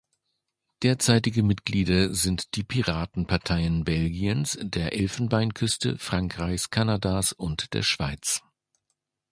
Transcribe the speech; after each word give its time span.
Derzeitige 0.81 1.43
Mitglieder 1.43 2.11
sind 2.15 2.55
die 2.55 2.63
Piratenparteien 2.63 3.83
Belgiens, 3.83 4.57
der 4.59 4.93
Elfenbeinküste, 4.93 5.99
Frankreichs, 5.99 6.71
Kanadas 6.71 7.33
und 7.33 7.75
der 7.75 7.83
Schweiz. 7.83 8.41